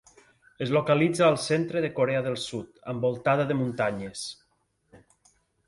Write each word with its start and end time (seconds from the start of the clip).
Es 0.65 0.69
localitza 0.75 1.23
al 1.27 1.37
centre 1.43 1.83
de 1.85 1.91
Corea 1.99 2.23
del 2.29 2.39
Sud, 2.45 2.81
envoltada 2.95 3.47
de 3.53 3.61
muntanyes. 3.63 4.27